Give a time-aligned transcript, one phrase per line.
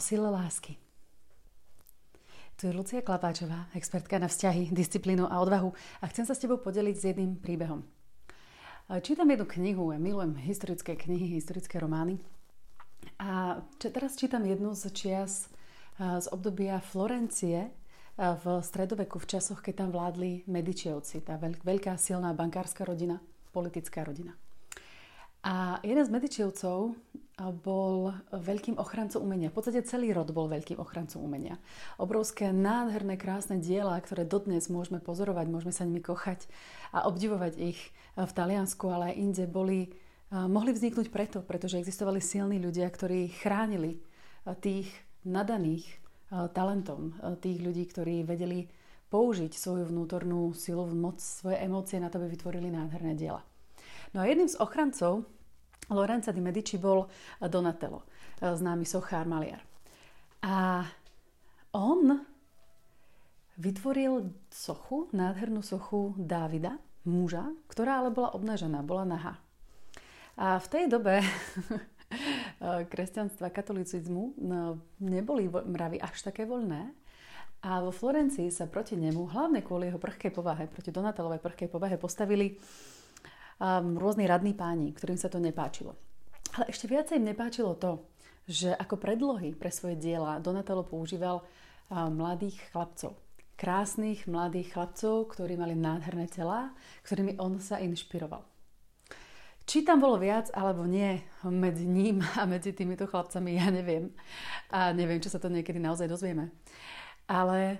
[0.00, 0.76] sile lásky.
[2.56, 6.60] Tu je Lucia Klapáčová, expertka na vzťahy, disciplínu a odvahu a chcem sa s tebou
[6.60, 7.80] podeliť s jedným príbehom.
[9.00, 12.20] Čítam jednu knihu, ja milujem historické knihy, historické romány.
[13.16, 15.48] A teraz čítam jednu z čias
[15.96, 17.72] z obdobia Florencie
[18.18, 23.24] v stredoveku, v časoch, keď tam vládli Medičievci, tá veľká silná bankárska rodina,
[23.56, 24.36] politická rodina.
[25.40, 26.92] A jeden z Medičievcov
[27.64, 29.48] bol veľkým ochrancom umenia.
[29.48, 31.56] V podstate celý rod bol veľkým ochrancom umenia.
[31.96, 36.44] Obrovské, nádherné, krásne diela, ktoré dodnes môžeme pozorovať, môžeme sa nimi kochať
[36.92, 37.80] a obdivovať ich
[38.12, 39.88] v Taliansku, ale aj inde, boli,
[40.28, 44.04] mohli vzniknúť preto, pretože existovali silní ľudia, ktorí chránili
[44.60, 44.92] tých
[45.24, 45.88] nadaných
[46.52, 48.68] talentom, tých ľudí, ktorí vedeli
[49.08, 53.40] použiť svoju vnútornú silu, moc, svoje emócie na to, aby vytvorili nádherné diela.
[54.12, 55.24] No a jedným z ochrancov
[55.90, 57.06] Lorenza di Medici bol
[57.42, 58.06] Donatello,
[58.38, 59.60] známy sochár, maliar.
[60.40, 60.86] A
[61.74, 62.24] on
[63.60, 69.34] vytvoril sochu, nádhernú sochu Dávida, muža, ktorá ale bola obnažená, bola nahá.
[70.40, 71.20] A v tej dobe
[72.92, 76.96] kresťanstva, katolicizmu no, neboli mravy až také voľné.
[77.60, 82.00] A vo Florencii sa proti nemu, hlavne kvôli jeho prchkej povahe, proti Donatelovej prchkej povahe,
[82.00, 82.56] postavili
[83.60, 85.94] um, rôzni radní páni, ktorým sa to nepáčilo.
[86.56, 88.02] Ale ešte viacej im nepáčilo to,
[88.48, 91.44] že ako predlohy pre svoje diela Donatello používal
[91.92, 93.14] um, mladých chlapcov.
[93.60, 96.72] Krásnych mladých chlapcov, ktorí mali nádherné tela,
[97.04, 98.40] ktorými on sa inšpiroval.
[99.68, 104.10] Či tam bolo viac alebo nie medzi ním a medzi týmito chlapcami, ja neviem.
[104.72, 106.50] A neviem, čo sa to niekedy naozaj dozvieme.
[107.30, 107.78] Ale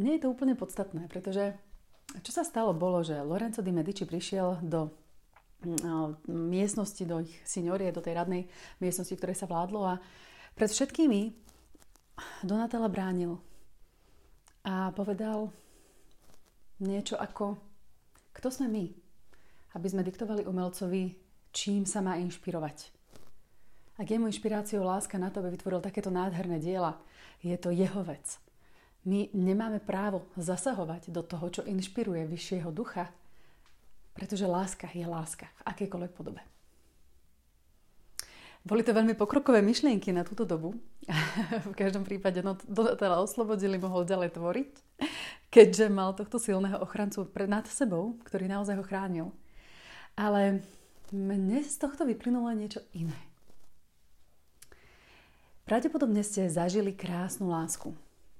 [0.00, 1.54] nie je to úplne podstatné, pretože
[2.24, 4.90] čo sa stalo bolo, že Lorenzo di Medici prišiel do
[6.28, 8.46] miestnosti, do ich signorie, do tej radnej
[8.78, 9.94] miestnosti, ktoré sa vládlo a
[10.54, 11.34] pred všetkými
[12.42, 13.38] Donatella bránil
[14.66, 15.54] a povedal
[16.82, 17.58] niečo ako
[18.38, 18.86] kto sme my,
[19.74, 21.10] aby sme diktovali umelcovi,
[21.50, 22.94] čím sa má inšpirovať.
[23.98, 27.02] Ak je mu inšpiráciou láska na to, aby vytvoril takéto nádherné diela,
[27.42, 28.38] je to jeho vec.
[29.02, 33.10] My nemáme právo zasahovať do toho, čo inšpiruje vyššieho ducha,
[34.18, 36.42] pretože láska je láska v akejkoľvek podobe.
[38.66, 40.74] Boli to veľmi pokrokové myšlienky na túto dobu.
[41.70, 44.72] v každom prípade no, dodateľa oslobodili, mohol ďalej tvoriť,
[45.54, 49.26] keďže mal tohto silného ochrancu nad sebou, ktorý naozaj ho chránil.
[50.18, 50.66] Ale
[51.14, 53.16] mne z tohto vyplynulo niečo iné.
[55.64, 57.94] Pravdepodobne ste zažili krásnu lásku.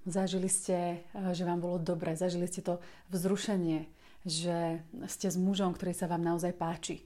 [0.09, 2.81] Zažili ste, eh, že vám bolo dobre, zažili ste to
[3.12, 3.84] vzrušenie,
[4.27, 7.05] že ste s mužom, ktorý sa vám naozaj páči.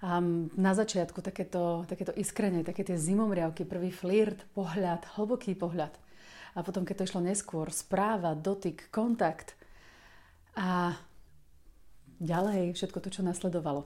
[0.00, 0.16] A
[0.56, 5.92] na začiatku takéto, takéto iskrenie, také tie zimomriavky, prvý flirt, pohľad, hlboký pohľad.
[6.56, 9.54] A potom, keď to išlo neskôr, správa, dotyk, kontakt.
[10.56, 10.96] A
[12.16, 13.84] ďalej všetko to, čo nasledovalo.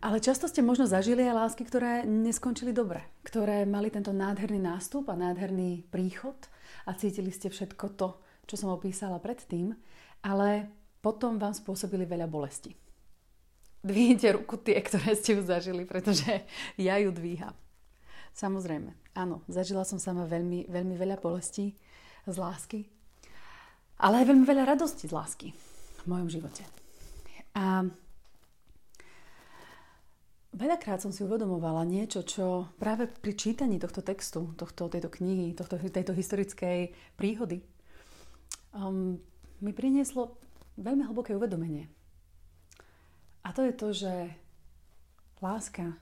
[0.00, 5.12] Ale často ste možno zažili aj lásky, ktoré neskončili dobre, ktoré mali tento nádherný nástup
[5.12, 6.40] a nádherný príchod
[6.88, 8.16] a cítili ste všetko to,
[8.48, 9.76] čo som opísala predtým
[10.20, 10.68] ale
[11.00, 12.76] potom vám spôsobili veľa bolesti.
[13.80, 16.44] Dvihnite ruku tie, ktoré ste ju zažili, pretože
[16.76, 17.56] ja ju dvíham.
[18.36, 21.74] Samozrejme, áno, zažila som sama veľmi, veľmi veľa bolestí
[22.28, 22.86] z lásky,
[23.98, 26.62] ale aj veľmi veľa radosti z lásky v mojom živote.
[27.56, 27.88] A
[30.54, 35.80] veľakrát som si uvedomovala niečo, čo práve pri čítaní tohto textu, tohto, tejto knihy, tohto,
[35.80, 37.64] tejto historickej príhody
[38.76, 39.18] um,
[39.60, 40.36] mi prinieslo
[40.80, 41.88] veľmi hlboké uvedomenie.
[43.44, 44.12] A to je to, že
[45.40, 45.96] láska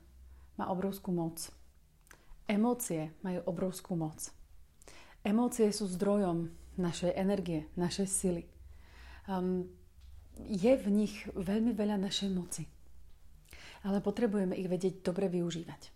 [0.58, 1.50] má obrovskú moc.
[2.50, 4.30] Emócie majú obrovskú moc.
[5.22, 8.44] Emócie sú zdrojom našej energie, našej sily.
[9.26, 9.68] Um,
[10.46, 12.64] je v nich veľmi veľa našej moci.
[13.82, 15.94] Ale potrebujeme ich vedieť dobre využívať.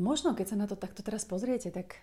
[0.00, 2.00] Možno, keď sa na to takto teraz pozriete, tak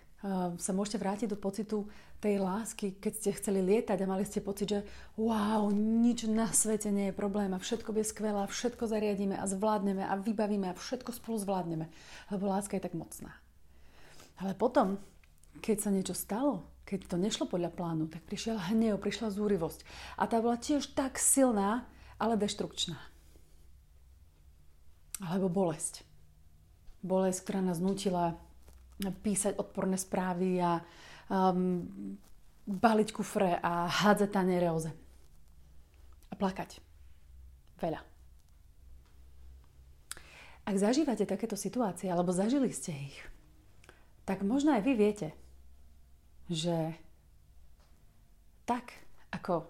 [0.58, 1.86] sa môžete vrátiť do pocitu
[2.18, 4.80] tej lásky, keď ste chceli lietať a mali ste pocit, že
[5.14, 9.46] wow, nič na svete nie je problém a všetko bude skvelé a všetko zariadíme a
[9.46, 11.86] zvládneme a vybavíme a všetko spolu zvládneme.
[12.34, 13.30] Lebo láska je tak mocná.
[14.42, 14.98] Ale potom,
[15.62, 19.86] keď sa niečo stalo, keď to nešlo podľa plánu, tak prišiel hnev, prišla zúrivosť.
[20.18, 21.86] A tá bola tiež tak silná,
[22.18, 22.98] ale deštrukčná.
[25.22, 26.08] Alebo bolesť
[27.02, 28.38] bolesť, ktorá nás nutila
[28.98, 30.82] písať odporné správy a
[31.30, 31.86] um,
[32.66, 34.96] baliť kufre a hádzať taniere o zem.
[36.28, 36.82] A plakať.
[37.78, 38.02] Veľa.
[40.68, 43.18] Ak zažívate takéto situácie, alebo zažili ste ich,
[44.28, 45.28] tak možno aj vy viete,
[46.52, 46.92] že
[48.68, 48.92] tak
[49.32, 49.64] ako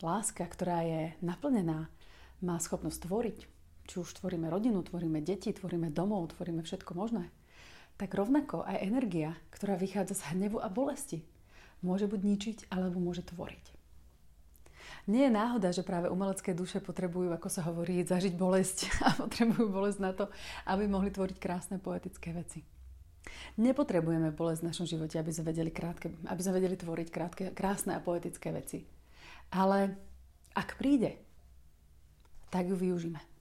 [0.00, 1.92] láska, ktorá je naplnená,
[2.40, 3.38] má schopnosť tvoriť,
[3.84, 7.28] či už tvoríme rodinu, tvoríme deti, tvoríme domov, tvoríme všetko možné,
[7.96, 11.24] tak rovnako aj energia, ktorá vychádza z hnevu a bolesti,
[11.80, 13.76] môže buď ničiť, alebo môže tvoriť.
[15.06, 19.70] Nie je náhoda, že práve umelecké duše potrebujú, ako sa hovorí, zažiť bolesť a potrebujú
[19.70, 20.28] bolesť na to,
[20.66, 22.66] aby mohli tvoriť krásne poetické veci.
[23.58, 27.98] Nepotrebujeme bolesť v našom živote, aby sme vedeli, krátke, aby sme vedeli tvoriť krátke, krásne
[27.98, 28.86] a poetické veci.
[29.50, 29.94] Ale
[30.54, 31.18] ak príde,
[32.50, 33.35] tak ju využíme.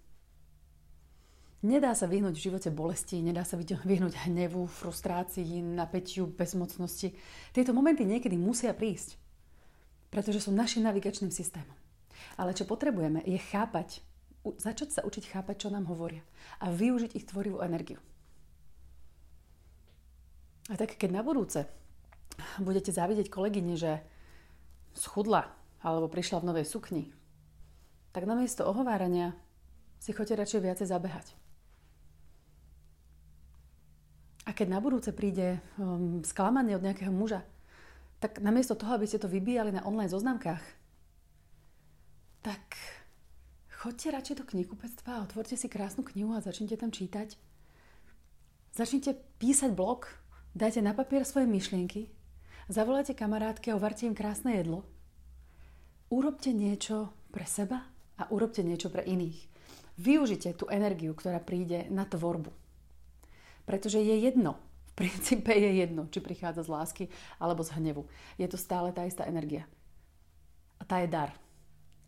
[1.63, 7.15] Nedá sa vyhnúť v živote bolesti, nedá sa vyhnúť hnevu, frustrácii, napätiu, bezmocnosti.
[7.55, 9.25] Tieto momenty niekedy musia prísť
[10.15, 11.75] pretože sú našim navigačným systémom.
[12.39, 13.99] Ale čo potrebujeme je chápať,
[14.47, 16.23] začať sa učiť chápať, čo nám hovoria
[16.63, 17.99] a využiť ich tvorivú energiu.
[20.71, 21.67] A tak keď na budúce
[22.63, 23.99] budete závidieť kolegyne, že
[24.95, 25.51] schudla
[25.83, 27.11] alebo prišla v novej sukni,
[28.15, 29.35] tak namiesto ohovárania
[29.99, 31.27] si choďte radšej viacej zabehať.
[34.45, 37.42] A keď na budúce príde um, sklamanie od nejakého muža,
[38.21, 40.63] tak namiesto toho, aby ste to vybíjali na online zoznamkách,
[42.45, 42.62] tak
[43.81, 47.38] choďte radšej do knihkupectva a otvorte si krásnu knihu a začnite tam čítať.
[48.75, 50.06] Začnite písať blog,
[50.53, 52.13] dajte na papier svoje myšlienky,
[52.69, 54.86] zavolajte kamarátky a uvarte im krásne jedlo.
[56.13, 57.81] Urobte niečo pre seba
[58.21, 59.50] a urobte niečo pre iných.
[59.98, 62.64] Využite tú energiu, ktorá príde na tvorbu.
[63.65, 64.56] Pretože je jedno,
[64.95, 67.03] princípe je jedno, či prichádza z lásky
[67.41, 68.06] alebo z hnevu.
[68.38, 69.65] Je to stále tá istá energia.
[70.79, 71.33] A tá je dar.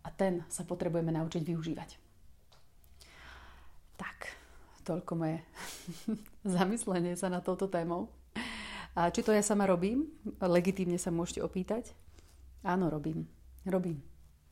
[0.06, 1.90] A ten sa potrebujeme naučiť využívať.
[3.98, 4.18] Tak,
[4.88, 5.38] toľko moje
[6.58, 8.08] zamyslenie sa na touto témou.
[8.98, 10.10] A či to ja sama robím?
[10.42, 11.94] Legitímne sa môžete opýtať.
[12.66, 13.30] Áno, robím.
[13.68, 14.02] Robím.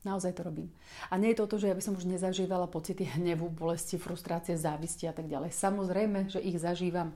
[0.06, 0.70] Naozaj to robím.
[1.10, 4.54] A nie je to to, že ja by som už nezažívala pocity hnevu, bolesti, frustrácie,
[4.54, 5.50] závisti a tak ďalej.
[5.50, 7.10] Samozrejme, že ich zažívam.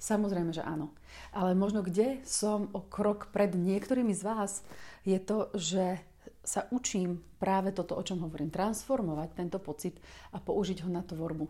[0.00, 0.96] Samozrejme, že áno.
[1.36, 4.64] Ale možno kde som o krok pred niektorými z vás,
[5.04, 6.00] je to, že
[6.42, 10.00] sa učím práve toto, o čom hovorím, transformovať tento pocit
[10.34, 11.46] a použiť ho na tvorbu.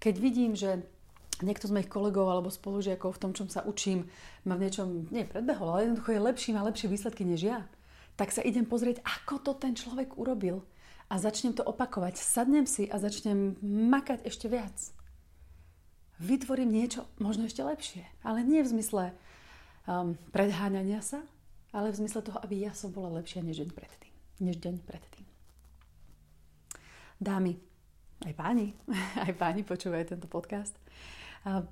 [0.00, 0.80] Keď vidím, že
[1.44, 4.08] niekto z mojich kolegov alebo spolužiakov v tom, čom sa učím,
[4.48, 7.58] ma v niečom, nie predbehol, ale jednoducho je lepší, má lepšie výsledky než ja,
[8.20, 10.68] tak sa idem pozrieť, ako to ten človek urobil.
[11.08, 12.20] A začnem to opakovať.
[12.20, 14.76] Sadnem si a začnem makať ešte viac
[16.20, 18.04] vytvorím niečo možno ešte lepšie.
[18.20, 19.16] Ale nie v zmysle
[19.88, 21.24] um, predháňania sa,
[21.72, 24.14] ale v zmysle toho, aby ja som bola lepšia než deň predtým.
[24.44, 25.26] Než deň predtým.
[27.20, 27.56] Dámy,
[28.24, 28.76] aj páni,
[29.26, 30.76] aj páni počúvajú tento podcast.
[31.48, 31.64] A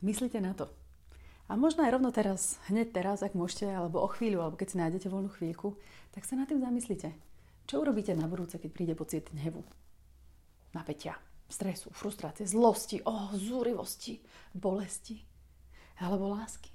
[0.00, 0.77] myslíte na to.
[1.48, 4.76] A možno aj rovno teraz, hneď teraz, ak môžete, alebo o chvíľu, alebo keď si
[4.76, 5.80] nájdete voľnú chvíľku,
[6.12, 7.16] tak sa nad tým zamyslite.
[7.64, 9.64] Čo urobíte na budúce, keď príde pocit hnevu,
[10.76, 11.16] napätia,
[11.48, 14.20] stresu, frustrácie, zlosti, oh, zúrivosti,
[14.52, 15.24] bolesti
[15.98, 16.70] alebo lásky.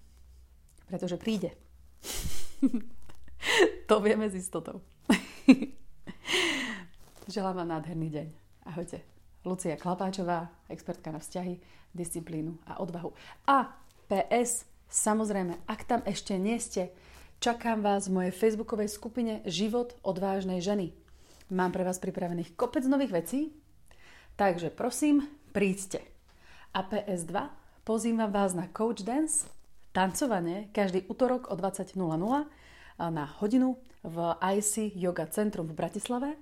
[0.89, 1.53] Pretože príde.
[3.89, 4.81] to vieme s istotou.
[7.33, 8.27] Želám vám nádherný deň.
[8.67, 8.99] Ahojte.
[9.43, 11.59] Lucia Klapáčová, expertka na vzťahy,
[11.91, 13.11] disciplínu a odvahu.
[13.47, 13.82] A
[14.13, 16.93] PS, samozrejme, ak tam ešte nie ste,
[17.41, 20.93] čakám vás v mojej facebookovej skupine Život odvážnej ženy.
[21.49, 23.39] Mám pre vás pripravených kopec nových vecí,
[24.33, 26.01] Takže prosím, príďte.
[26.73, 27.53] A PS2,
[27.85, 29.45] pozývam vás na Coach Dance,
[29.93, 31.93] tancovanie, každý útorok o 20.00
[33.13, 36.33] na hodinu v IC Yoga Centrum v Bratislave,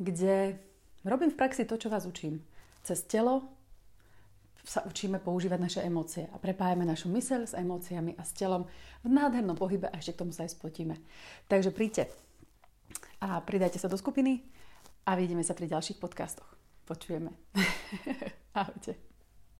[0.00, 0.56] kde
[1.04, 2.40] robím v praxi to, čo vás učím.
[2.80, 3.44] Cez telo
[4.64, 8.64] sa učíme používať naše emócie a prepájame našu myseľ s emóciami a s telom
[9.04, 10.96] v nádhernom pohybe a ešte k tomu sa aj spotíme.
[11.46, 12.08] Takže príďte
[13.20, 14.40] a pridajte sa do skupiny
[15.04, 16.48] a vidíme sa pri ďalších podcastoch.
[16.88, 17.30] Počujeme.
[18.58, 19.13] Ahojte.